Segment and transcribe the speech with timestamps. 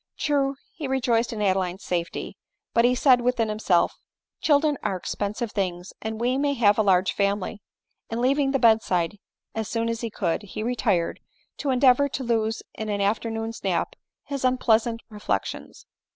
[0.17, 2.35] True, he re joiced in Adeline's safety;
[2.73, 3.93] but he said within himself,"
[4.41, 7.61] Children are expensive things, and we may have a large family;"
[8.09, 9.19] and leaving the bed side
[9.53, 11.19] as soon as he could, he retired,
[11.57, 15.85] to endeavor to lose in an afternoon's nap his unpleasant reflections.